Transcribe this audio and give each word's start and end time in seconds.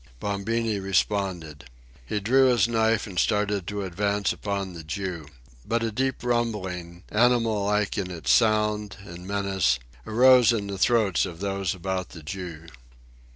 Bombini 0.19 0.79
responded. 0.79 1.65
He 2.03 2.19
drew 2.19 2.45
his 2.47 2.67
knife 2.67 3.05
and 3.05 3.19
started 3.19 3.67
to 3.67 3.83
advance 3.83 4.33
upon 4.33 4.73
the 4.73 4.83
Jew. 4.83 5.27
But 5.63 5.83
a 5.83 5.91
deep 5.91 6.23
rumbling, 6.23 7.03
animal 7.11 7.65
like 7.65 7.99
in 7.99 8.09
its 8.09 8.31
sound 8.31 8.97
and 9.03 9.27
menace, 9.27 9.77
arose 10.07 10.51
in 10.51 10.65
the 10.65 10.79
throats 10.79 11.27
of 11.27 11.39
those 11.39 11.75
about 11.75 12.09
the 12.09 12.23
Jew. 12.23 12.65